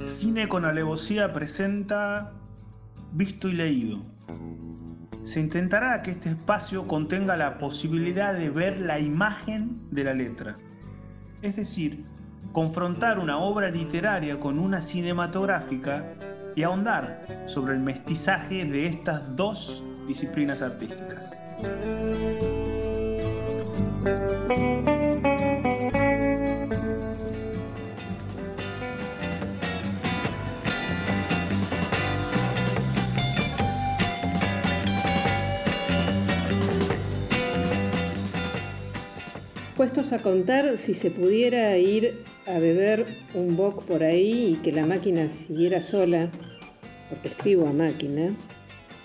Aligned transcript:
Cine 0.00 0.48
con 0.48 0.64
alevosía 0.64 1.32
presenta 1.32 2.32
Visto 3.12 3.48
y 3.48 3.52
Leído. 3.52 4.02
Se 5.22 5.40
intentará 5.40 6.02
que 6.02 6.12
este 6.12 6.30
espacio 6.30 6.86
contenga 6.86 7.36
la 7.36 7.58
posibilidad 7.58 8.34
de 8.34 8.50
ver 8.50 8.80
la 8.80 8.98
imagen 8.98 9.78
de 9.90 10.04
la 10.04 10.14
letra. 10.14 10.56
Es 11.42 11.56
decir, 11.56 12.04
confrontar 12.52 13.18
una 13.18 13.38
obra 13.38 13.68
literaria 13.70 14.40
con 14.40 14.58
una 14.58 14.80
cinematográfica 14.80 16.04
y 16.56 16.62
ahondar 16.62 17.44
sobre 17.46 17.74
el 17.74 17.80
mestizaje 17.80 18.64
de 18.64 18.86
estas 18.86 19.22
dos 19.36 19.84
disciplinas 20.06 20.62
artísticas. 20.62 21.30
Puestos 39.78 40.12
a 40.12 40.20
contar, 40.22 40.76
si 40.76 40.92
se 40.92 41.10
pudiera 41.12 41.78
ir 41.78 42.24
a 42.46 42.58
beber 42.58 43.06
un 43.32 43.56
boc 43.56 43.84
por 43.84 44.02
ahí 44.02 44.54
y 44.54 44.56
que 44.56 44.72
la 44.72 44.84
máquina 44.84 45.28
siguiera 45.28 45.80
sola, 45.80 46.32
porque 47.08 47.28
escribo 47.28 47.68
a 47.68 47.72
máquina, 47.72 48.34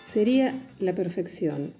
sería 0.04 0.60
la 0.80 0.96
perfección. 0.96 1.76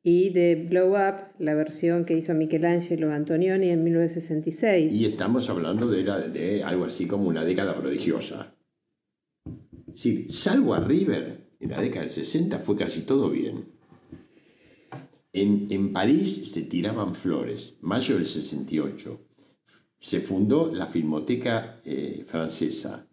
y 0.02 0.30
de 0.30 0.66
Blow 0.68 0.90
Up, 0.90 1.32
la 1.38 1.54
versión 1.54 2.04
que 2.04 2.16
hizo 2.16 2.34
Michelangelo 2.34 3.12
Antonioni 3.12 3.68
en 3.68 3.84
1966. 3.84 4.94
Y 4.94 5.06
estamos 5.06 5.48
hablando 5.48 5.88
de, 5.88 6.02
de 6.30 6.64
algo 6.64 6.86
así 6.86 7.06
como 7.06 7.28
una 7.28 7.44
década 7.44 7.78
prodigiosa. 7.78 8.52
Sí, 9.94 10.26
salvo 10.28 10.74
a 10.74 10.80
River, 10.80 11.52
en 11.60 11.70
la 11.70 11.80
década 11.80 12.02
del 12.02 12.10
60 12.10 12.58
fue 12.58 12.76
casi 12.76 13.02
todo 13.02 13.30
bien. 13.30 13.66
En, 15.34 15.92
París 15.92 16.50
se 16.52 16.62
tiraban 16.62 17.14
flores, 17.14 17.74
mayo 17.80 18.16
del 18.16 18.26
68. 18.26 19.20
Se 19.98 20.20
fundó 20.20 20.70
la 20.72 20.86
Filmoteca 20.86 21.80
eh, 21.84 22.24
Francesa. 22.26 23.06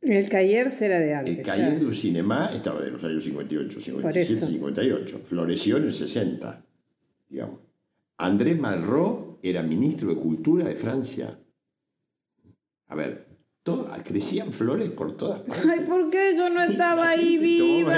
El 0.00 0.28
Cahiers 0.28 0.80
era 0.82 0.98
de 1.00 1.14
antes. 1.14 1.38
El 1.38 1.44
Cahiers 1.44 1.80
du 1.80 1.92
Cinéma 1.92 2.50
estaba 2.54 2.80
de 2.80 2.90
los 2.90 3.02
años 3.02 3.24
58, 3.24 3.80
57, 3.80 4.46
58. 4.46 5.20
Floreció 5.24 5.76
en 5.78 5.84
el 5.84 5.94
60, 5.94 6.64
digamos. 7.28 7.60
Andrés 8.18 8.58
Malraux 8.58 9.38
era 9.42 9.62
ministro 9.62 10.10
de 10.10 10.16
Cultura 10.16 10.66
de 10.66 10.76
Francia. 10.76 11.38
A 12.88 12.94
ver, 12.94 13.28
crecían 14.04 14.52
flores 14.52 14.90
por 14.90 15.16
todas 15.16 15.40
partes. 15.40 15.66
Ay, 15.66 15.80
¿por 15.80 16.10
qué 16.10 16.34
yo 16.36 16.48
no 16.48 16.62
estaba 16.62 17.10
ahí 17.10 17.38
viva? 17.38 17.96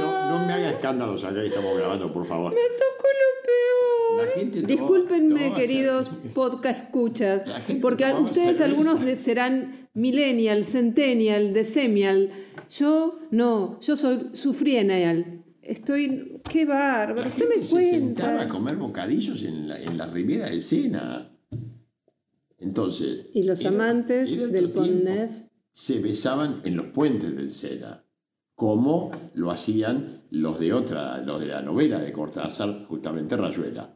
No 0.00 0.46
me 0.46 0.52
haga 0.52 0.70
escándalos 0.70 1.24
acá 1.24 1.40
que 1.40 1.48
estamos 1.48 1.76
grabando, 1.76 2.12
por 2.12 2.26
favor. 2.26 2.52
Me 2.52 2.60
tocó 2.76 3.08
lo 3.22 3.42
peor. 3.44 4.26
La 4.26 4.40
gente 4.40 4.62
Discúlpenme, 4.62 5.54
queridos 5.54 6.10
podcast 6.34 6.84
escuchas, 6.84 7.42
porque 7.80 8.04
ustedes 8.04 8.60
algunos 8.60 9.00
serán 9.18 9.72
millennial, 9.94 10.64
centennial, 10.64 11.52
decemial. 11.52 12.30
Yo 12.70 13.20
no, 13.30 13.78
yo 13.80 13.96
soy 13.96 14.30
sufriennial. 14.32 15.44
Estoy, 15.62 16.40
qué 16.50 16.64
bárbaro, 16.64 17.28
usted 17.28 17.48
me 17.48 17.64
se 17.64 17.90
sentaba 17.90 18.42
a 18.42 18.48
comer 18.48 18.76
bocadillos 18.76 19.42
en 19.42 19.68
la, 19.68 19.76
en 19.76 19.98
la 19.98 20.06
ribera 20.06 20.48
del 20.48 20.62
Sena. 20.62 21.30
Entonces. 22.58 23.28
Y 23.34 23.42
los 23.42 23.64
amantes 23.66 24.36
del 24.50 24.70
Pont 24.72 25.04
Neuf. 25.04 25.30
Se 25.70 26.00
besaban 26.00 26.62
en 26.64 26.76
los 26.76 26.86
puentes 26.86 27.36
del 27.36 27.52
Sena, 27.52 28.04
como 28.58 29.12
lo 29.34 29.52
hacían 29.52 30.24
los 30.30 30.58
de 30.58 30.72
otra, 30.72 31.18
los 31.18 31.40
de 31.40 31.46
la 31.46 31.62
novela 31.62 32.00
de 32.00 32.10
Cortázar, 32.10 32.86
justamente 32.88 33.36
Rayuela. 33.36 33.94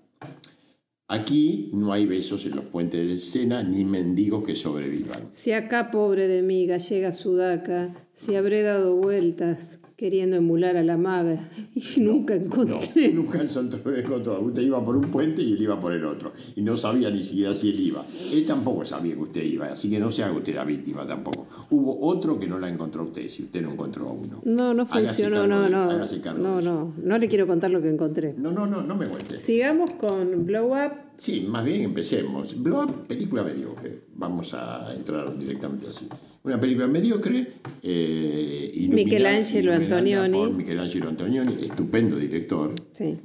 Aquí 1.12 1.68
no 1.74 1.92
hay 1.92 2.06
besos 2.06 2.46
en 2.46 2.56
los 2.56 2.64
puentes 2.64 3.06
del 3.06 3.20
Sena 3.20 3.62
ni 3.62 3.84
mendigos 3.84 4.44
que 4.44 4.56
sobrevivan. 4.56 5.28
Si 5.30 5.52
acá, 5.52 5.90
pobre 5.90 6.26
de 6.26 6.40
mí, 6.40 6.64
gallega 6.64 7.12
sudaca, 7.12 7.94
si 8.14 8.34
habré 8.34 8.62
dado 8.62 8.96
vueltas 8.96 9.78
queriendo 10.02 10.36
emular 10.36 10.76
a 10.76 10.82
la 10.82 10.96
maga 10.96 11.48
y 11.74 12.00
nunca 12.00 12.34
encontré. 12.34 13.12
No, 13.12 13.22
nunca 13.22 13.42
encontró. 13.42 14.40
Usted 14.40 14.62
iba 14.62 14.84
por 14.84 14.96
un 14.96 15.10
puente 15.10 15.42
y 15.42 15.52
él 15.52 15.62
iba 15.62 15.80
por 15.80 15.92
el 15.92 16.04
otro. 16.04 16.32
Y 16.56 16.62
no 16.62 16.76
sabía 16.76 17.10
ni 17.10 17.22
siquiera 17.22 17.54
si 17.54 17.70
él 17.70 17.80
iba. 17.80 18.04
Él 18.32 18.46
tampoco 18.46 18.84
sabía 18.84 19.14
que 19.14 19.20
usted 19.20 19.44
iba, 19.44 19.66
así 19.66 19.90
que 19.90 20.00
no 20.00 20.10
se 20.10 20.24
haga 20.24 20.32
usted 20.32 20.54
la 20.54 20.64
víctima 20.64 21.06
tampoco. 21.06 21.46
Hubo 21.70 22.00
otro 22.06 22.38
que 22.40 22.46
no 22.46 22.58
la 22.58 22.68
encontró 22.70 23.04
usted, 23.04 23.28
si 23.28 23.44
usted 23.44 23.60
no 23.60 23.72
encontró 23.72 24.08
a 24.08 24.12
uno. 24.12 24.40
No, 24.44 24.72
no 24.72 24.86
funcionó, 24.86 25.46
no, 25.46 25.68
no. 25.68 25.92
No, 26.38 26.60
no, 26.62 26.94
no 26.96 27.18
le 27.18 27.28
quiero 27.28 27.46
contar 27.46 27.70
lo 27.70 27.82
que 27.82 27.90
encontré. 27.90 28.34
No, 28.36 28.50
no, 28.50 28.66
no, 28.66 28.82
no 28.82 28.96
me 28.96 29.06
cuente. 29.06 29.36
Sigamos 29.36 29.90
con 29.92 30.46
Blow 30.46 30.72
Up. 30.72 31.01
Sí, 31.16 31.46
más 31.48 31.64
bien 31.64 31.82
empecemos. 31.82 32.60
Blow 32.60 32.84
Up, 32.84 33.06
película 33.06 33.42
mediocre. 33.42 34.04
Vamos 34.14 34.54
a 34.54 34.92
entrar 34.94 35.36
directamente 35.38 35.88
así 35.88 36.08
una 36.44 36.58
película 36.58 36.86
mediocre. 36.88 37.54
Eh, 37.82 38.88
Michelangelo 38.90 39.72
Antonioni. 39.74 40.52
Michelangelo 40.52 41.08
Antonioni, 41.08 41.64
estupendo 41.64 42.16
director, 42.16 42.74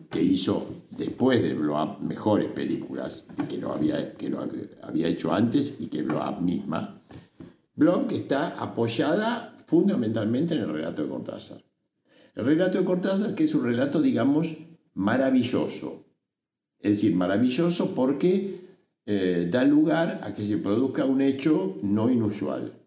que 0.09 0.21
hizo 0.21 0.83
después 0.91 1.41
de 1.41 1.53
Blow 1.53 1.81
Up 1.81 2.01
mejores 2.01 2.47
películas 2.49 3.25
que 3.49 3.57
lo 3.57 3.73
había, 3.73 4.13
que 4.13 4.29
lo 4.29 4.47
había 4.83 5.07
hecho 5.07 5.33
antes 5.33 5.77
y 5.79 5.87
que 5.87 6.03
Blow 6.03 6.19
Up 6.19 6.41
misma. 6.41 7.01
Que 8.07 8.15
está 8.15 8.49
apoyada 8.59 9.55
fundamentalmente 9.67 10.55
en 10.55 10.61
el 10.61 10.73
relato 10.73 11.03
de 11.03 11.09
Cortázar. 11.09 11.63
El 12.35 12.45
relato 12.45 12.79
de 12.79 12.85
Cortázar 12.85 13.35
que 13.35 13.43
es 13.43 13.53
un 13.53 13.65
relato, 13.65 14.01
digamos, 14.01 14.55
maravilloso. 14.93 16.06
Es 16.79 16.91
decir, 16.91 17.15
maravilloso 17.15 17.93
porque 17.95 18.61
eh, 19.05 19.47
da 19.49 19.63
lugar 19.63 20.21
a 20.23 20.33
que 20.33 20.45
se 20.45 20.57
produzca 20.57 21.05
un 21.05 21.21
hecho 21.21 21.79
no 21.81 22.09
inusual 22.09 22.77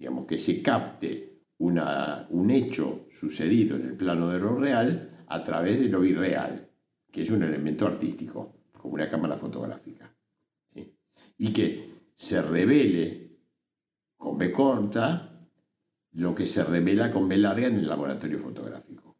digamos, 0.00 0.24
que 0.24 0.38
se 0.38 0.62
capte 0.62 1.42
una, 1.58 2.26
un 2.30 2.50
hecho 2.50 3.06
sucedido 3.12 3.76
en 3.76 3.84
el 3.84 3.96
plano 3.96 4.30
de 4.30 4.38
lo 4.38 4.56
real 4.56 5.24
a 5.26 5.44
través 5.44 5.78
de 5.78 5.90
lo 5.90 6.02
irreal, 6.02 6.70
que 7.12 7.22
es 7.22 7.30
un 7.30 7.42
elemento 7.42 7.86
artístico, 7.86 8.54
como 8.78 8.94
una 8.94 9.10
cámara 9.10 9.36
fotográfica. 9.36 10.10
Y 11.36 11.52
que 11.52 11.90
se 12.14 12.40
revele 12.40 13.36
con 14.16 14.38
B 14.38 14.50
corta 14.50 15.46
lo 16.12 16.34
que 16.34 16.46
se 16.46 16.64
revela 16.64 17.10
con 17.10 17.28
B 17.28 17.36
larga 17.36 17.66
en 17.66 17.76
el 17.76 17.88
laboratorio 17.88 18.38
fotográfico. 18.38 19.16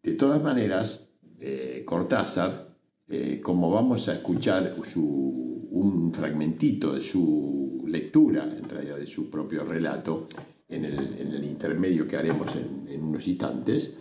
De 0.00 0.12
todas 0.12 0.40
maneras, 0.40 1.08
eh, 1.40 1.82
Cortázar, 1.84 2.67
eh, 3.08 3.40
como 3.42 3.70
vamos 3.70 4.08
a 4.08 4.14
escuchar 4.14 4.74
un 4.94 6.12
fragmentito 6.12 6.92
de 6.92 7.02
su 7.02 7.84
lectura, 7.86 8.44
en 8.44 8.68
realidad 8.68 8.98
de 8.98 9.06
su 9.06 9.30
propio 9.30 9.64
relato, 9.64 10.28
en 10.68 10.84
el, 10.84 11.44
intermedio 11.44 12.06
que 12.06 12.16
haremos 12.16 12.54
en, 12.54 13.02
unos 13.02 13.26
instantes, 13.26 13.94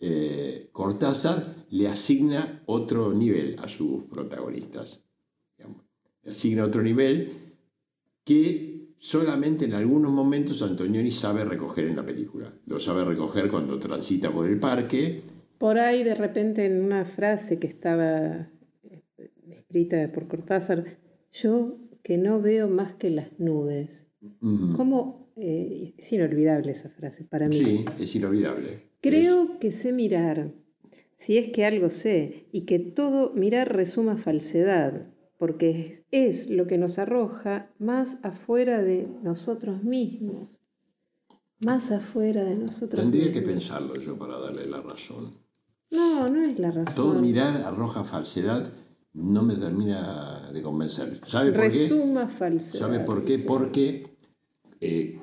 eh, 0.00 0.70
Cortázar 0.72 1.66
le 1.70 1.88
asigna 1.88 2.62
otro 2.66 3.12
nivel 3.12 3.56
a 3.58 3.68
sus 3.68 4.04
protagonistas. 4.04 5.00
Le 6.22 6.30
asigna 6.30 6.64
otro 6.64 6.82
nivel 6.82 7.32
que 8.24 8.94
solamente 8.98 9.66
en 9.66 9.74
algunos 9.74 10.12
momentos 10.12 10.62
Antonioni 10.62 11.10
sabe 11.10 11.44
recoger 11.44 11.88
en 11.88 11.96
la 11.96 12.06
película. 12.06 12.52
Lo 12.66 12.80
sabe 12.80 13.04
recoger 13.04 13.50
cuando 13.50 13.78
transita 13.78 14.32
por 14.32 14.48
el 14.48 14.58
parque. 14.58 15.22
Por 15.64 15.78
ahí 15.78 16.04
de 16.04 16.14
repente 16.14 16.66
en 16.66 16.82
una 16.82 17.06
frase 17.06 17.58
que 17.58 17.66
estaba 17.66 18.50
eh, 18.82 19.02
escrita 19.48 20.12
por 20.12 20.28
Cortázar, 20.28 20.84
yo 21.32 21.78
que 22.02 22.18
no 22.18 22.42
veo 22.42 22.68
más 22.68 22.96
que 22.96 23.08
las 23.08 23.38
nubes. 23.38 24.06
¿Cómo 24.76 25.32
eh, 25.36 25.94
es 25.96 26.12
inolvidable 26.12 26.72
esa 26.72 26.90
frase 26.90 27.24
para 27.24 27.48
mí. 27.48 27.56
Sí, 27.56 27.84
es 27.98 28.14
inolvidable. 28.14 28.90
Creo 29.00 29.58
que 29.58 29.70
sé 29.70 29.94
mirar, 29.94 30.52
si 31.14 31.38
es 31.38 31.48
que 31.48 31.64
algo 31.64 31.88
sé, 31.88 32.46
y 32.52 32.66
que 32.66 32.78
todo 32.78 33.32
mirar 33.32 33.74
resuma 33.74 34.18
falsedad, 34.18 35.14
porque 35.38 36.04
es, 36.10 36.50
lo 36.50 36.66
que 36.66 36.76
nos 36.76 36.98
arroja 36.98 37.70
más 37.78 38.18
afuera 38.22 38.82
de 38.82 39.08
nosotros 39.22 39.82
mismos. 39.82 40.60
Más 41.60 41.90
afuera 41.90 42.44
de 42.44 42.56
nosotros 42.56 43.00
Tendría 43.00 43.32
que 43.32 43.40
pensarlo 43.40 43.96
yo 43.96 44.18
para 44.18 44.38
darle 44.38 44.66
la 44.66 44.82
razón. 44.82 45.42
No, 45.94 46.28
no 46.28 46.42
es 46.42 46.58
la 46.58 46.70
razón. 46.70 46.94
Todo 46.94 47.20
mirar 47.20 47.62
arroja 47.62 48.04
falsedad 48.04 48.70
no 49.14 49.42
me 49.42 49.54
termina 49.54 50.50
de 50.52 50.60
convencer. 50.60 51.20
¿Sabe 51.24 51.52
por 51.52 51.60
Resuma 51.60 52.26
falsedad. 52.26 52.80
¿Sabe 52.80 53.00
por 53.00 53.24
qué? 53.24 53.38
Porque 53.38 54.16
eh, 54.80 55.20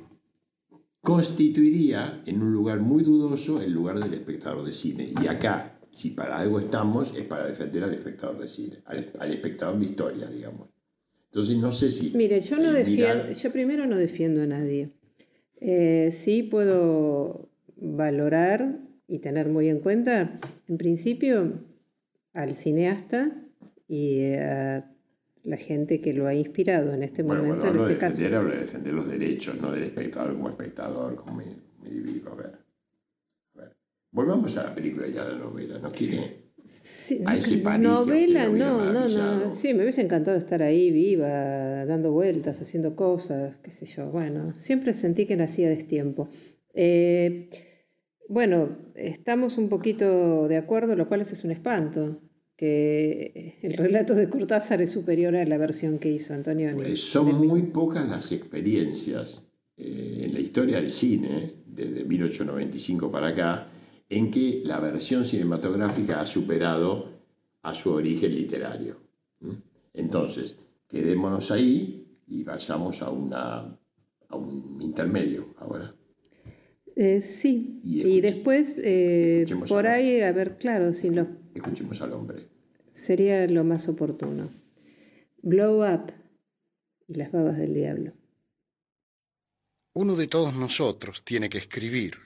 constituiría 1.02 2.24
en 2.26 2.42
un 2.42 2.54
lugar 2.54 2.80
muy 2.80 3.04
dudoso 3.04 3.62
el 3.62 3.72
lugar 3.72 4.00
del 4.00 4.14
espectador 4.14 4.66
de 4.66 4.74
cine. 4.74 5.14
Y 5.22 5.28
acá, 5.28 5.78
si 5.92 6.12
para 6.12 6.40
algo 6.40 6.60
estamos, 6.60 7.12
es 7.18 7.26
para 7.26 7.46
defender 7.46 7.84
al 7.84 7.94
espectador 7.94 8.40
de 8.40 8.48
cine, 8.48 8.82
al, 8.86 9.32
espectador 9.32 9.78
de 9.78 9.86
historia, 9.86 10.28
digamos. 10.28 10.70
Entonces 11.26 11.58
no 11.58 11.74
sé 11.74 11.92
si... 11.92 12.12
Mire, 12.16 12.42
yo 12.42 12.58
no 12.58 12.72
defiendo, 12.72 13.32
yo 13.32 13.52
primero 13.52 13.88
no 13.88 13.98
defiendo 13.98 14.42
a 14.42 14.46
nadie. 14.46 14.92
Eh, 15.60 16.10
sí 16.12 16.44
puedo 16.44 17.50
valorar 17.76 18.80
y 19.12 19.20
tener 19.20 19.50
muy 19.50 19.68
en 19.68 19.80
cuenta, 19.80 20.40
en 20.70 20.78
principio, 20.78 21.52
al 22.34 22.56
cineasta 22.56 23.30
y 23.86 24.34
a 24.36 24.90
la 25.44 25.58
gente 25.58 26.00
que 26.00 26.14
lo 26.14 26.28
ha 26.28 26.34
inspirado 26.34 26.94
en 26.94 27.04
este 27.04 27.22
momento, 27.22 27.68
en 27.68 27.76
este 27.76 27.98
caso. 27.98 28.26
Habla 28.26 28.56
de 28.56 28.62
defender 28.62 28.94
los 28.94 29.10
derechos, 29.10 29.60
no 29.62 29.74
del 29.74 29.84
espectador 29.84 30.34
como 30.34 30.48
espectador, 30.48 31.16
como 31.18 31.34
me, 31.36 31.44
A 31.44 32.36
ver. 32.36 32.60
a 33.56 33.60
ver. 33.60 33.76
Volvamos 34.12 34.58
a 34.58 34.64
la 34.64 34.76
película 34.76 35.08
y 35.10 35.18
a 35.18 35.26
la 35.26 35.38
novela, 35.38 35.78
¿no 35.80 35.92
quiere? 35.92 36.42
a 37.26 37.36
ese 37.36 37.58
novela, 37.58 38.48
no, 38.48 38.94
no, 38.94 39.10
no. 39.10 39.54
Sí, 39.54 39.74
me 39.74 39.84
hubiese 39.84 40.04
encantado 40.04 40.38
estar 40.38 40.64
ahí 40.64 40.90
viva, 40.90 41.86
dando 41.86 42.14
vueltas, 42.14 42.62
haciendo 42.62 42.96
cosas, 42.96 43.58
qué 43.58 43.72
sé 43.72 43.86
yo. 43.88 44.10
Bueno, 44.10 44.54
siempre 44.58 44.94
sentí 44.94 45.26
que 45.26 45.36
nacía 45.36 45.68
destiempo. 45.68 46.30
Eh, 46.74 47.50
bueno, 48.32 48.78
estamos 48.96 49.58
un 49.58 49.68
poquito 49.68 50.48
de 50.48 50.56
acuerdo, 50.56 50.96
lo 50.96 51.06
cual 51.06 51.20
es 51.20 51.44
un 51.44 51.52
espanto 51.52 52.22
que 52.56 53.60
el 53.62 53.74
relato 53.74 54.16
de 54.16 54.30
Cortázar 54.30 54.82
es 54.82 54.92
superior 54.92 55.36
a 55.36 55.44
la 55.46 55.58
versión 55.58 56.00
que 56.00 56.12
hizo 56.12 56.34
Antonio. 56.34 56.72
Pues 56.74 57.02
son 57.02 57.46
muy 57.46 57.64
pocas 57.64 58.08
las 58.08 58.32
experiencias 58.32 59.42
eh, 59.76 60.22
en 60.24 60.34
la 60.34 60.40
historia 60.40 60.80
del 60.80 60.94
cine, 60.94 61.56
desde 61.66 62.06
1895 62.06 63.12
para 63.12 63.28
acá, 63.28 63.68
en 64.08 64.32
que 64.32 64.62
la 64.64 64.80
versión 64.80 65.26
cinematográfica 65.26 66.22
ha 66.22 66.28
superado 66.28 67.10
a 67.64 67.76
su 67.76 67.92
origen 67.92 68.34
literario. 68.34 68.98
Entonces, 69.94 70.58
quedémonos 70.88 71.52
ahí 71.52 72.08
y 72.28 72.44
vayamos 72.46 73.02
a, 73.02 73.10
una, 73.10 73.78
a 74.30 74.36
un 74.38 74.78
intermedio 74.82 75.54
ahora. 75.58 75.94
Eh, 77.04 77.22
sí, 77.22 77.82
y, 77.84 78.22
después, 78.22 78.80
eh, 78.84 79.48
por 79.68 79.88
ahí, 79.88 80.22
a 80.22 80.32
ver, 80.32 80.60
claro, 80.60 80.94
si 80.94 81.10
los... 81.10 81.28
Escuchemos 81.56 82.00
al 82.02 82.14
hombre 82.14 82.52
sería 82.92 83.48
lo 83.48 83.64
más 83.64 83.88
oportuno. 83.88 84.52
Blow 85.42 85.84
Up 85.84 86.14
y 87.08 87.16
las 87.16 87.32
babas 87.32 87.58
del 87.58 87.74
diablo. 87.74 88.14
Uno 89.94 90.16
de 90.16 90.28
todos 90.28 90.54
nosotros 90.54 91.24
tiene 91.26 91.50
que 91.50 91.58
escribir, 91.58 92.18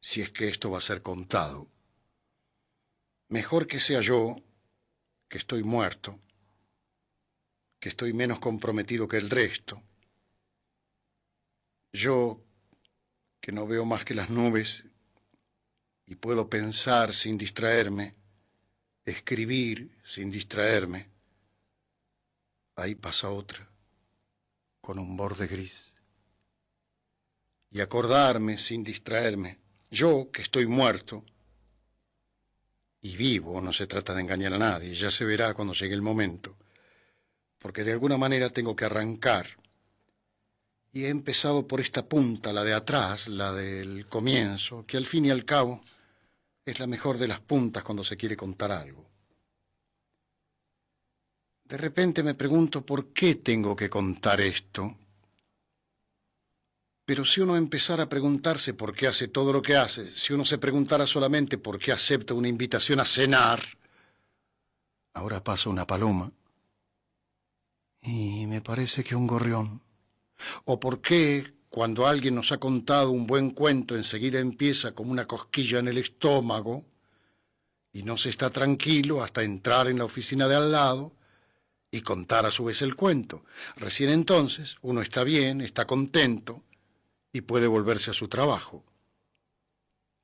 si 0.00 0.20
es 0.20 0.30
que 0.30 0.48
esto 0.48 0.70
va 0.70 0.78
a 0.78 0.82
ser 0.82 1.02
contado. 1.02 1.66
Mejor 3.28 3.66
que 3.66 3.80
sea 3.80 4.00
yo, 4.00 4.36
que 5.28 5.38
estoy 5.38 5.62
muerto, 5.62 6.18
que 7.78 7.88
estoy 7.88 8.12
menos 8.12 8.40
comprometido 8.40 9.08
que 9.08 9.16
el 9.16 9.30
resto. 9.30 9.82
Yo, 11.92 12.40
que 13.50 13.56
no 13.56 13.66
veo 13.66 13.84
más 13.84 14.04
que 14.04 14.14
las 14.14 14.30
nubes 14.30 14.84
y 16.06 16.14
puedo 16.14 16.48
pensar 16.48 17.12
sin 17.12 17.36
distraerme 17.36 18.14
escribir 19.04 19.90
sin 20.04 20.30
distraerme. 20.30 21.08
Ahí 22.76 22.94
pasa 22.94 23.28
otra, 23.28 23.68
con 24.80 25.00
un 25.00 25.16
borde 25.16 25.48
gris. 25.48 25.96
Y 27.72 27.80
acordarme 27.80 28.56
sin 28.56 28.84
distraerme, 28.84 29.58
yo 29.90 30.30
que 30.30 30.42
estoy 30.42 30.68
muerto 30.68 31.24
y 33.00 33.16
vivo, 33.16 33.60
no 33.60 33.72
se 33.72 33.88
trata 33.88 34.14
de 34.14 34.20
engañar 34.20 34.54
a 34.54 34.58
nadie, 34.58 34.94
ya 34.94 35.10
se 35.10 35.24
verá 35.24 35.54
cuando 35.54 35.74
llegue 35.74 35.94
el 35.94 36.02
momento, 36.02 36.56
porque 37.58 37.82
de 37.82 37.90
alguna 37.94 38.16
manera 38.16 38.48
tengo 38.50 38.76
que 38.76 38.84
arrancar. 38.84 39.59
Y 40.92 41.04
he 41.04 41.08
empezado 41.08 41.66
por 41.66 41.80
esta 41.80 42.06
punta, 42.06 42.52
la 42.52 42.64
de 42.64 42.74
atrás, 42.74 43.28
la 43.28 43.52
del 43.52 44.06
comienzo, 44.06 44.84
que 44.86 44.96
al 44.96 45.06
fin 45.06 45.26
y 45.26 45.30
al 45.30 45.44
cabo 45.44 45.82
es 46.64 46.80
la 46.80 46.86
mejor 46.86 47.18
de 47.18 47.28
las 47.28 47.40
puntas 47.40 47.84
cuando 47.84 48.02
se 48.02 48.16
quiere 48.16 48.36
contar 48.36 48.72
algo. 48.72 49.06
De 51.64 51.76
repente 51.76 52.24
me 52.24 52.34
pregunto 52.34 52.84
por 52.84 53.12
qué 53.12 53.36
tengo 53.36 53.76
que 53.76 53.88
contar 53.88 54.40
esto. 54.40 54.96
Pero 57.04 57.24
si 57.24 57.40
uno 57.40 57.56
empezara 57.56 58.04
a 58.04 58.08
preguntarse 58.08 58.74
por 58.74 58.94
qué 58.94 59.06
hace 59.06 59.28
todo 59.28 59.52
lo 59.52 59.62
que 59.62 59.76
hace, 59.76 60.10
si 60.10 60.32
uno 60.32 60.44
se 60.44 60.58
preguntara 60.58 61.06
solamente 61.06 61.58
por 61.58 61.78
qué 61.78 61.92
acepta 61.92 62.34
una 62.34 62.48
invitación 62.48 62.98
a 62.98 63.04
cenar, 63.04 63.60
ahora 65.14 65.42
pasa 65.42 65.70
una 65.70 65.86
paloma 65.86 66.32
y 68.02 68.46
me 68.46 68.60
parece 68.60 69.04
que 69.04 69.14
un 69.14 69.26
gorrión. 69.26 69.80
O 70.64 70.80
por 70.80 71.00
qué 71.00 71.52
cuando 71.70 72.06
alguien 72.06 72.34
nos 72.34 72.50
ha 72.50 72.58
contado 72.58 73.12
un 73.12 73.26
buen 73.26 73.50
cuento, 73.50 73.94
enseguida 73.94 74.40
empieza 74.40 74.92
como 74.92 75.12
una 75.12 75.26
cosquilla 75.26 75.78
en 75.78 75.88
el 75.88 75.98
estómago 75.98 76.84
y 77.92 78.02
no 78.02 78.18
se 78.18 78.28
está 78.28 78.50
tranquilo 78.50 79.22
hasta 79.22 79.44
entrar 79.44 79.86
en 79.86 79.98
la 79.98 80.04
oficina 80.04 80.48
de 80.48 80.56
al 80.56 80.72
lado 80.72 81.12
y 81.92 82.00
contar 82.02 82.44
a 82.44 82.50
su 82.50 82.64
vez 82.64 82.82
el 82.82 82.96
cuento. 82.96 83.44
Recién 83.76 84.10
entonces 84.10 84.76
uno 84.82 85.00
está 85.00 85.22
bien, 85.22 85.60
está 85.60 85.86
contento 85.86 86.64
y 87.32 87.42
puede 87.42 87.68
volverse 87.68 88.10
a 88.10 88.14
su 88.14 88.28
trabajo. 88.28 88.84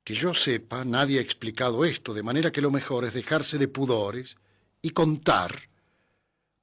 Que 0.03 0.13
yo 0.13 0.33
sepa, 0.33 0.85
nadie 0.85 1.19
ha 1.19 1.21
explicado 1.21 1.85
esto, 1.85 2.13
de 2.13 2.23
manera 2.23 2.51
que 2.51 2.61
lo 2.61 2.71
mejor 2.71 3.05
es 3.05 3.13
dejarse 3.13 3.57
de 3.57 3.67
pudores 3.67 4.37
y 4.81 4.91
contar, 4.91 5.69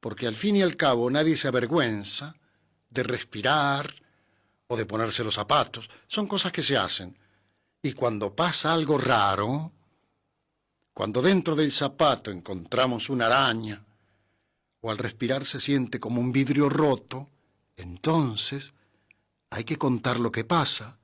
porque 0.00 0.26
al 0.26 0.34
fin 0.34 0.56
y 0.56 0.62
al 0.62 0.76
cabo 0.76 1.11
nadie 1.11 1.37
se 1.37 1.49
avergüenza 1.49 2.37
de 2.94 3.02
respirar, 3.02 3.92
o 4.66 4.76
de 4.76 4.86
ponerse 4.86 5.24
los 5.24 5.34
zapatos. 5.34 5.88
Son 6.06 6.26
cosas 6.26 6.52
que 6.52 6.62
se 6.62 6.76
hacen. 6.76 7.16
Y 7.82 7.92
cuando 7.92 8.34
pasa 8.34 8.72
algo 8.72 8.96
raro, 8.98 9.72
cuando 10.92 11.20
dentro 11.20 11.54
del 11.54 11.72
zapato 11.72 12.30
encontramos 12.30 13.10
una 13.10 13.26
araña, 13.26 13.84
o 14.80 14.90
al 14.90 14.98
respirar 14.98 15.44
se 15.44 15.60
siente 15.60 16.00
como 16.00 16.20
un 16.20 16.32
vidrio 16.32 16.68
roto, 16.68 17.30
entonces 17.76 18.74
hay 19.50 19.64
que 19.64 19.76
contar 19.76 20.18
lo 20.18 20.30
que 20.32 20.44
pasa, 20.44 20.98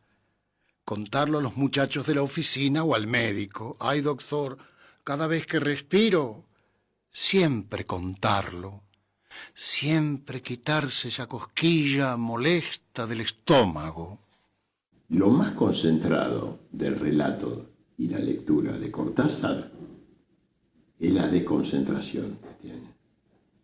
contarlo 0.84 1.38
a 1.38 1.42
los 1.42 1.56
muchachos 1.56 2.06
de 2.06 2.14
la 2.14 2.22
oficina 2.22 2.82
o 2.82 2.94
al 2.94 3.06
médico. 3.06 3.76
Ay, 3.78 4.00
doctor, 4.00 4.58
cada 5.04 5.26
vez 5.26 5.46
que 5.46 5.60
respiro, 5.60 6.46
siempre 7.10 7.84
contarlo, 7.84 8.82
siempre 9.54 10.42
quitarse 10.42 11.08
esa 11.08 11.26
cosquilla 11.26 12.16
molesta 12.16 13.06
del 13.06 13.22
estómago. 13.22 14.18
Lo 15.08 15.28
más 15.30 15.52
concentrado 15.52 16.60
del 16.70 16.98
relato 16.98 17.66
y 17.98 18.08
la 18.08 18.18
lectura 18.18 18.78
de 18.78 18.90
Cortázar 18.90 19.70
es 20.98 21.14
la 21.14 21.26
desconcentración 21.28 22.38
que 22.42 22.68
tiene. 22.68 22.88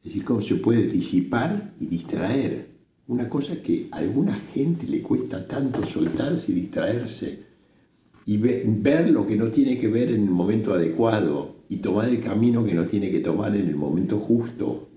Es 0.02 0.12
decir, 0.12 0.24
cómo 0.24 0.40
se 0.40 0.56
puede 0.56 0.86
disipar 0.86 1.74
y 1.78 1.86
distraer. 1.86 2.68
Una 3.08 3.28
cosa 3.28 3.62
que 3.62 3.88
a 3.92 3.98
alguna 3.98 4.34
gente 4.34 4.86
le 4.86 5.02
cuesta 5.02 5.46
tanto 5.46 5.84
soltarse 5.86 6.52
y 6.52 6.54
distraerse 6.56 7.46
y 8.24 8.38
ver 8.38 9.10
lo 9.10 9.24
que 9.26 9.36
no 9.36 9.46
tiene 9.52 9.78
que 9.78 9.86
ver 9.86 10.08
en 10.08 10.24
el 10.24 10.30
momento 10.30 10.74
adecuado 10.74 11.56
y 11.68 11.76
tomar 11.76 12.08
el 12.08 12.20
camino 12.20 12.64
que 12.64 12.74
no 12.74 12.86
tiene 12.86 13.10
que 13.10 13.20
tomar 13.20 13.54
en 13.54 13.68
el 13.68 13.76
momento 13.76 14.18
justo. 14.18 14.88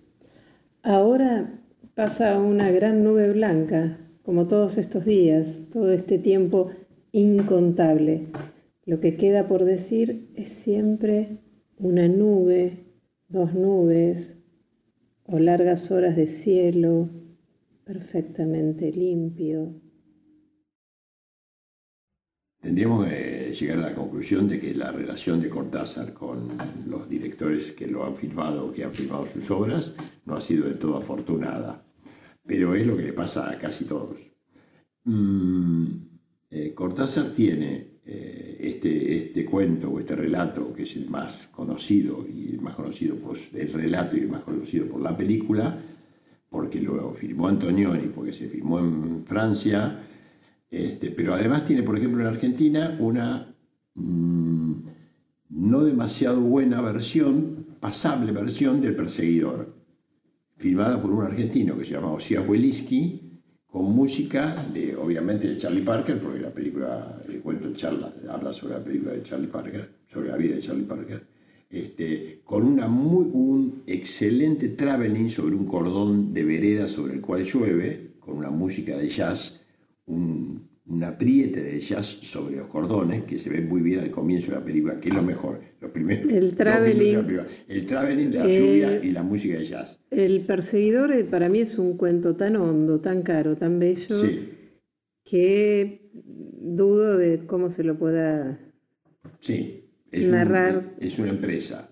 Ahora 0.83 1.61
pasa 1.95 2.39
una 2.39 2.71
gran 2.71 3.03
nube 3.03 3.31
blanca, 3.31 3.99
como 4.23 4.47
todos 4.47 4.77
estos 4.77 5.05
días, 5.05 5.67
todo 5.71 5.91
este 5.91 6.17
tiempo 6.19 6.71
incontable. 7.11 8.27
Lo 8.85 8.99
que 8.99 9.15
queda 9.17 9.47
por 9.47 9.65
decir 9.65 10.31
es 10.35 10.49
siempre 10.49 11.39
una 11.77 12.07
nube, 12.07 12.85
dos 13.27 13.53
nubes 13.53 14.37
o 15.25 15.39
largas 15.39 15.91
horas 15.91 16.15
de 16.15 16.27
cielo 16.27 17.09
perfectamente 17.83 18.91
limpio, 18.91 19.81
Tendríamos 22.61 23.05
que 23.05 23.38
llegar 23.53 23.79
a 23.79 23.89
la 23.89 23.95
conclusión 23.95 24.47
de 24.47 24.59
que 24.59 24.73
la 24.73 24.91
relación 24.91 25.39
de 25.41 25.49
Cortázar 25.49 26.13
con 26.13 26.49
los 26.87 27.07
directores 27.07 27.71
que 27.71 27.87
lo 27.87 28.05
han 28.05 28.15
filmado 28.15 28.71
que 28.71 28.83
han 28.83 28.93
filmado 28.93 29.27
sus 29.27 29.49
obras 29.51 29.93
no 30.25 30.35
ha 30.35 30.41
sido 30.41 30.67
de 30.67 30.75
todo 30.75 30.97
afortunada, 30.97 31.85
pero 32.45 32.75
es 32.75 32.85
lo 32.85 32.97
que 32.97 33.03
le 33.03 33.13
pasa 33.13 33.49
a 33.49 33.57
casi 33.57 33.85
todos. 33.85 34.31
Mm, 35.05 35.85
eh, 36.51 36.73
Cortázar 36.73 37.33
tiene 37.33 37.99
eh, 38.05 38.57
este, 38.59 39.17
este 39.17 39.45
cuento 39.45 39.91
o 39.91 39.99
este 39.99 40.15
relato 40.15 40.73
que 40.73 40.83
es 40.83 40.95
el 40.95 41.09
más 41.09 41.47
conocido 41.47 42.25
y 42.27 42.49
el 42.49 42.61
más 42.61 42.75
conocido 42.75 43.15
por 43.15 43.37
el 43.53 43.73
relato 43.73 44.17
y 44.17 44.21
el 44.21 44.29
más 44.29 44.43
conocido 44.43 44.87
por 44.87 45.01
la 45.01 45.15
película, 45.15 45.79
porque 46.49 46.81
lo 46.81 47.13
filmó 47.13 47.47
Antonioni, 47.47 48.07
porque 48.07 48.33
se 48.33 48.47
filmó 48.47 48.79
en 48.79 49.25
Francia, 49.25 50.01
este, 50.71 51.11
pero 51.11 51.33
además 51.33 51.65
tiene, 51.65 51.83
por 51.83 51.97
ejemplo, 51.97 52.21
en 52.21 52.27
Argentina 52.27 52.95
una 52.99 53.55
mm, 53.95 54.73
no 55.49 55.83
demasiado 55.83 56.41
buena 56.41 56.81
versión, 56.81 57.65
pasable 57.79 58.31
versión 58.31 58.81
del 58.81 58.95
Perseguidor, 58.95 59.75
filmada 60.57 61.01
por 61.01 61.11
un 61.11 61.23
argentino 61.23 61.77
que 61.77 61.85
se 61.85 61.93
llama 61.93 62.11
Osías 62.11 62.47
Weliski, 62.47 63.29
con 63.65 63.85
música 63.85 64.55
de, 64.73 64.95
obviamente, 64.95 65.47
de 65.47 65.57
Charlie 65.57 65.83
Parker, 65.83 66.19
porque 66.19 66.39
la 66.39 66.53
película, 66.53 67.21
el 67.27 67.39
cuento 67.39 67.71
charla, 67.73 68.13
habla 68.29 68.51
sobre 68.51 68.75
la 68.75 68.83
película 68.83 69.13
de 69.13 69.23
Charlie 69.23 69.47
Parker, 69.47 69.89
sobre 70.07 70.29
la 70.29 70.37
vida 70.37 70.55
de 70.55 70.61
Charlie 70.61 70.85
Parker, 70.85 71.25
este, 71.69 72.41
con 72.43 72.65
una 72.65 72.87
muy, 72.87 73.29
un 73.31 73.83
excelente 73.85 74.69
traveling 74.69 75.29
sobre 75.29 75.55
un 75.55 75.65
cordón 75.65 76.33
de 76.33 76.43
vereda 76.43 76.87
sobre 76.87 77.13
el 77.13 77.21
cual 77.21 77.43
llueve, 77.43 78.15
con 78.19 78.37
una 78.37 78.49
música 78.49 78.97
de 78.97 79.07
jazz 79.07 79.65
un, 80.09 80.67
apriete 81.03 81.61
de 81.61 81.79
jazz 81.79 82.07
sobre 82.21 82.57
los 82.57 82.67
cordones 82.67 83.23
que 83.23 83.37
se 83.37 83.49
ve 83.49 83.61
muy 83.61 83.81
bien 83.81 83.99
al 83.99 84.09
comienzo 84.09 84.51
de 84.51 84.57
la 84.57 84.65
película, 84.65 84.99
que 84.99 85.09
es 85.09 85.15
lo 85.15 85.21
mejor. 85.21 85.61
Los 85.79 85.91
primeros 85.91 86.31
el 86.31 86.55
traveling, 86.55 87.39
el 87.67 87.85
traveling, 87.85 88.33
la 88.33 88.47
lluvia 88.47 89.03
y 89.03 89.11
la 89.11 89.23
música 89.23 89.57
de 89.57 89.65
jazz. 89.65 89.99
El 90.09 90.45
perseguidor 90.45 91.11
eh, 91.13 91.23
para 91.23 91.47
mí 91.47 91.59
es 91.59 91.77
un 91.77 91.95
cuento 91.95 92.35
tan 92.35 92.55
hondo, 92.55 92.99
tan 92.99 93.21
caro, 93.21 93.55
tan 93.55 93.79
bello, 93.79 94.15
que 95.23 96.09
dudo 96.11 97.17
de 97.17 97.45
cómo 97.45 97.69
se 97.69 97.83
lo 97.83 97.97
pueda 97.97 98.59
sí, 99.39 99.85
narrar. 100.11 100.95
es 100.99 101.19
una 101.19 101.29
empresa. 101.29 101.89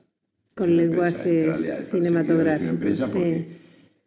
Con 0.56 0.76
lenguaje 0.76 1.56
cinematográfico. 1.56 2.74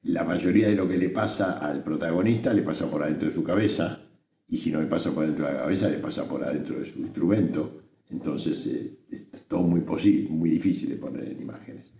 La 0.03 0.25
mayoría 0.25 0.69
de 0.69 0.75
lo 0.75 0.89
que 0.89 0.97
le 0.97 1.11
pasa 1.11 1.59
al 1.59 1.85
protagonista 1.85 2.55
le 2.55 2.63
pasa 2.63 2.91
por 2.91 3.03
adentro 3.03 3.29
de 3.29 3.35
su 3.35 3.43
cabeza, 3.43 4.01
y 4.49 4.57
si 4.57 4.73
no 4.73 4.81
le 4.81 4.87
pasa 4.87 5.13
por 5.13 5.25
adentro 5.25 5.47
de 5.47 5.53
la 5.53 5.61
cabeza, 5.61 5.89
le 5.89 5.99
pasa 5.99 6.27
por 6.27 6.43
adentro 6.43 6.79
de 6.79 6.85
su 6.85 6.99
instrumento. 6.99 7.83
Entonces 8.11 8.67
eh, 8.67 8.99
es 9.11 9.31
todo 9.47 9.63
muy 9.63 9.83
posible, 9.83 10.29
muy 10.31 10.51
difícil 10.51 10.89
de 10.89 10.97
poner 10.97 11.25
en 11.29 11.41
imágenes. 11.41 11.95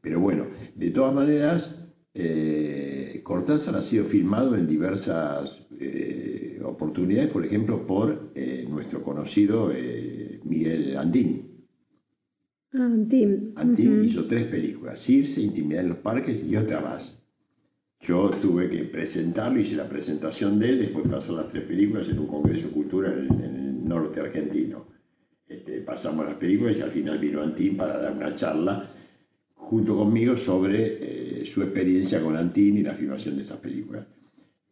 Pero 0.00 0.20
bueno, 0.20 0.46
de 0.74 0.90
todas 0.90 1.14
maneras, 1.14 1.76
eh, 2.12 3.20
Cortázar 3.22 3.76
ha 3.76 3.82
sido 3.82 4.04
filmado 4.04 4.54
en 4.56 4.66
diversas 4.66 5.66
eh, 5.78 6.60
oportunidades, 6.62 7.32
por 7.32 7.44
ejemplo, 7.44 7.86
por 7.86 8.32
nuestro 8.68 9.02
conocido 9.02 9.72
Miguel 10.44 10.96
Andín. 10.98 11.66
Ah, 12.72 12.84
Andín. 12.84 13.52
Andín 13.56 14.04
hizo 14.04 14.26
tres 14.26 14.44
películas, 14.46 15.00
Circe, 15.00 15.40
Intimidad 15.40 15.82
en 15.82 15.88
los 15.90 15.98
Parques 15.98 16.44
y 16.44 16.56
otra 16.56 16.80
más. 16.80 17.23
Yo 18.00 18.30
tuve 18.30 18.68
que 18.68 18.84
presentarlo, 18.84 19.60
hice 19.60 19.76
la 19.76 19.88
presentación 19.88 20.58
de 20.58 20.68
él, 20.68 20.78
después 20.80 21.06
pasó 21.08 21.36
las 21.36 21.48
tres 21.48 21.64
películas 21.64 22.08
en 22.08 22.18
un 22.18 22.26
congreso 22.26 22.70
cultural 22.70 23.26
en, 23.30 23.40
el 23.40 23.88
norte 23.88 24.20
argentino. 24.20 24.86
Este, 25.46 25.80
pasamos 25.80 26.26
las 26.26 26.34
películas 26.34 26.78
y 26.78 26.82
al 26.82 26.90
final 26.90 27.18
vino 27.18 27.42
Antín 27.42 27.76
para 27.76 27.98
dar 27.98 28.12
una 28.14 28.34
charla 28.34 28.88
junto 29.54 29.96
conmigo 29.96 30.36
sobre 30.36 31.40
eh, 31.40 31.46
su 31.46 31.62
experiencia 31.62 32.22
con 32.22 32.36
Antín 32.36 32.78
y 32.78 32.82
la 32.82 32.94
filmación 32.94 33.36
de 33.36 33.42
estas 33.42 33.58
películas. 33.58 34.06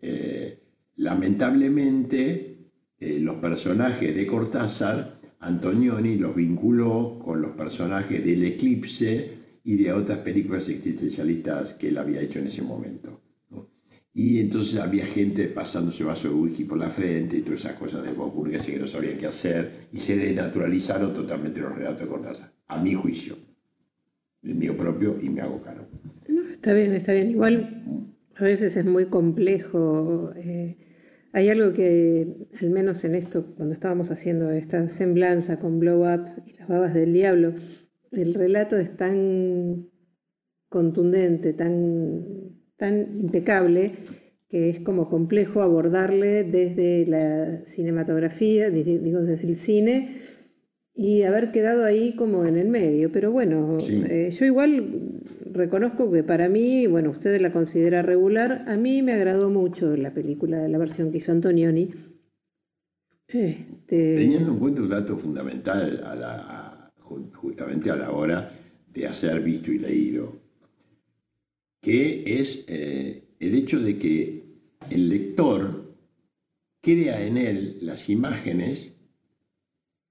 Eh, 0.01 0.59
lamentablemente, 0.97 2.59
eh, 2.99 3.19
los 3.19 3.37
personajes 3.37 4.15
de 4.15 4.27
Cortázar, 4.27 5.21
Antonioni 5.41 6.17
los 6.17 6.37
vinculó 6.37 7.19
con 7.19 7.43
los 7.43 7.53
personajes 7.53 8.25
del 8.25 8.45
Eclipse 8.45 9.42
y 9.65 9.77
de 9.77 9.93
otras 9.93 10.19
películas 10.19 10.69
existencialistas 10.69 11.75
que 11.75 11.89
él 11.89 11.99
había 11.99 12.21
hecho 12.21 12.39
en 12.39 12.47
ese 12.47 12.63
momento. 12.63 13.21
Y 14.15 14.41
entonces 14.41 14.79
había 14.79 15.07
gente 15.07 15.47
pasándose 15.47 16.05
vaso 16.05 16.29
de 16.29 16.35
whisky 16.35 16.65
por 16.65 16.77
la 16.79 16.91
frente 16.91 17.39
y 17.39 17.43
todas 17.43 17.61
esas 17.61 17.79
cosas 17.79 18.05
de 18.05 18.13
voz 18.13 18.33
que 18.67 18.79
no 18.79 18.87
sabían 18.87 19.17
qué 19.17 19.27
hacer 19.27 19.71
y 19.91 19.99
se 19.99 20.17
denaturalizaron 20.17 21.15
totalmente 21.15 21.61
los 21.61 21.75
relatos 21.75 22.03
de 22.03 22.07
Cortázar, 22.09 22.51
a 22.69 22.83
mi 22.83 22.93
juicio, 22.93 23.37
el 24.43 24.55
mío 24.55 24.77
propio 24.77 25.19
y 25.21 25.31
me 25.31 25.41
hago 25.41 25.63
caro. 25.63 25.89
No, 26.29 26.47
está 26.51 26.75
bien, 26.75 26.93
está 26.93 27.15
bien. 27.15 27.31
Igual 27.31 28.13
a 28.37 28.45
veces 28.45 28.77
es 28.77 28.85
muy 28.85 29.07
complejo. 29.07 30.33
Eh, 30.37 30.77
hay 31.33 31.49
algo 31.49 31.73
que, 31.73 32.49
al 32.61 32.69
menos 32.69 33.05
en 33.05 33.15
esto, 33.15 33.55
cuando 33.57 33.73
estábamos 33.73 34.11
haciendo 34.11 34.51
esta 34.51 34.89
semblanza 34.89 35.59
con 35.59 35.81
Blow 35.81 36.03
Up 36.03 36.29
y 36.47 36.59
las 36.59 36.69
babas 36.69 36.93
del 36.93 37.15
diablo, 37.15 37.55
el 38.13 38.35
relato 38.35 38.77
es 38.77 38.97
tan 38.97 39.89
contundente, 40.69 41.53
tan, 41.53 42.57
tan 42.77 43.17
impecable, 43.17 43.93
que 44.49 44.69
es 44.69 44.81
como 44.81 45.09
complejo 45.09 45.63
abordarle 45.63 46.45
desde 46.45 47.07
la 47.07 47.65
cinematografía, 47.65 48.71
digo 48.71 49.23
desde 49.23 49.49
el 49.49 49.55
cine, 49.55 50.11
y 50.95 51.23
haber 51.23 51.53
quedado 51.53 51.85
ahí 51.85 52.15
como 52.17 52.45
en 52.45 52.59
el 52.59 52.69
medio. 52.69 53.11
Pero 53.13 53.33
bueno, 53.33 53.79
eh, 53.81 54.29
yo 54.31 54.45
igual 54.45 55.23
reconozco 55.51 56.11
que 56.11 56.23
para 56.23 56.49
mí, 56.49 56.87
bueno, 56.87 57.11
usted 57.11 57.41
la 57.41 57.51
considera 57.51 58.03
regular, 58.03 58.65
a 58.67 58.77
mí 58.77 59.03
me 59.03 59.13
agradó 59.13 59.49
mucho 59.49 59.97
la 59.97 60.13
película, 60.13 60.69
la 60.69 60.79
versión 60.79 61.11
que 61.11 61.19
hizo 61.19 61.33
Antonioni. 61.33 61.91
Este... 63.27 64.17
Teniendo 64.17 64.53
en 64.53 64.59
cuenta 64.59 64.83
un 64.83 64.89
dato 64.91 65.17
fundamental 65.17 66.03
a 66.05 66.15
la, 66.15 66.72
justamente 67.35 67.91
a 67.91 67.97
la 67.97 68.11
hora 68.11 68.53
de 68.93 69.07
hacer 69.07 69.41
visto 69.43 69.73
y 69.73 69.79
leído, 69.79 70.41
que 71.81 72.23
es 72.27 72.65
eh, 72.69 73.23
el 73.41 73.55
hecho 73.55 73.81
de 73.81 73.99
que 73.99 74.45
el 74.91 75.09
lector 75.09 75.97
crea 76.81 77.25
en 77.25 77.37
él 77.37 77.79
las 77.81 78.09
imágenes 78.09 78.93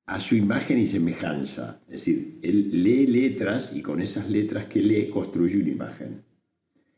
a 0.05 0.19
su 0.19 0.35
imagen 0.35 0.79
y 0.79 0.87
semejanza. 0.87 1.81
Es 1.87 2.05
decir, 2.05 2.39
él 2.41 2.83
lee 2.83 3.07
letras 3.07 3.73
y 3.75 3.81
con 3.81 4.01
esas 4.01 4.29
letras 4.29 4.65
que 4.65 4.81
lee 4.81 5.09
construye 5.09 5.61
una 5.61 5.69
imagen. 5.69 6.23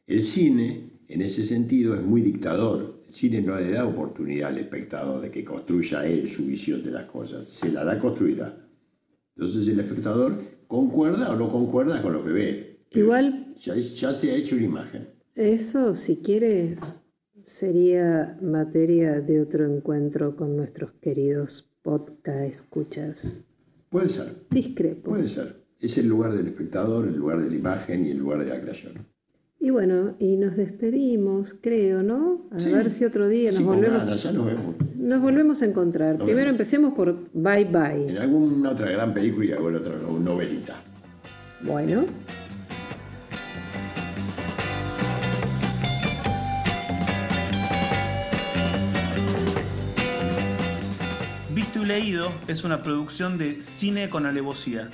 El 0.08 0.24
cine, 0.24 0.90
en 1.08 1.22
ese 1.22 1.46
sentido, 1.46 1.96
es 1.96 2.02
muy 2.02 2.22
dictador. 2.22 3.04
El 3.06 3.14
cine 3.14 3.42
no 3.42 3.56
le 3.56 3.70
da 3.70 3.86
oportunidad 3.86 4.50
al 4.50 4.58
espectador 4.58 5.22
de 5.22 5.30
que 5.30 5.44
construya 5.44 6.06
él 6.08 6.28
su 6.28 6.46
visión 6.46 6.84
de 6.84 6.92
las 6.92 7.06
cosas, 7.06 7.48
se 7.48 7.72
la 7.72 7.84
da 7.84 8.00
construida. 8.00 8.63
Entonces 9.36 9.68
el 9.68 9.80
espectador 9.80 10.38
concuerda 10.68 11.32
o 11.32 11.36
no 11.36 11.50
concuerda 11.50 12.02
con 12.02 12.14
lo 12.14 12.24
que 12.24 12.32
ve. 12.32 12.86
Igual. 12.92 13.56
Ya, 13.64 14.14
se 14.14 14.32
ha 14.32 14.36
hecho 14.36 14.56
una 14.56 14.66
imagen. 14.66 15.10
Eso, 15.36 15.96
si 15.96 16.18
quiere, 16.18 16.78
sería 17.42 18.38
materia 18.42 19.20
de 19.22 19.42
otro 19.42 19.66
encuentro 19.66 20.36
con 20.36 20.56
nuestros 20.56 20.92
queridos 20.94 21.68
podcast 21.82 22.42
escuchas. 22.42 23.42
Puede 23.90 24.10
ser. 24.10 24.36
Discrepo. 24.50 25.12
Puede 25.12 25.28
ser. 25.28 25.64
Es 25.80 25.98
el 25.98 26.08
lugar 26.08 26.34
del 26.34 26.48
espectador, 26.48 27.08
el 27.08 27.16
lugar 27.16 27.42
de 27.42 27.50
la 27.50 27.56
imagen 27.56 28.06
y 28.06 28.12
el 28.12 28.18
lugar 28.18 28.40
de 28.40 28.50
la 28.50 28.62
creación. 28.62 29.06
Y 29.64 29.70
bueno, 29.70 30.14
y 30.20 30.36
nos 30.36 30.58
despedimos, 30.58 31.56
creo, 31.62 32.04
¿no? 32.04 32.42
A 32.52 32.62
ver 32.70 32.92
si 32.92 33.06
otro 33.06 33.30
día 33.30 33.50
nos 33.50 33.64
volvemos. 33.64 34.22
ya 34.22 34.32
nos 34.34 34.46
vemos. 34.46 34.76
Nos 34.98 35.22
volvemos 35.22 35.62
a 35.62 35.66
encontrar. 35.68 36.18
Primero 36.18 36.50
empecemos 36.50 36.94
por 36.94 37.30
Bye 37.32 37.64
Bye. 37.64 38.10
En 38.10 38.18
alguna 38.18 38.72
otra 38.72 38.92
gran 38.92 39.14
película 39.14 39.46
y 39.46 39.52
alguna 39.54 39.78
otra 39.78 39.96
novelita. 39.96 40.76
Bueno. 41.62 42.04
Visto 51.56 51.84
y 51.84 51.86
Leído 51.86 52.34
es 52.50 52.66
una 52.66 52.84
producción 52.84 53.38
de 53.38 53.62
Cine 53.62 54.10
con 54.10 54.26
Alevosía. 54.26 54.90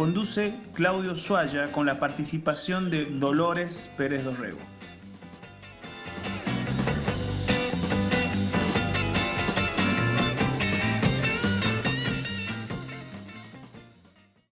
Conduce 0.00 0.54
Claudio 0.72 1.14
Suaya 1.14 1.70
con 1.72 1.84
la 1.84 2.00
participación 2.00 2.88
de 2.88 3.04
Dolores 3.04 3.90
Pérez 3.98 4.24
Dorrego. 4.24 4.56